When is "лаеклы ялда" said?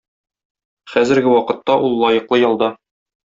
2.05-2.73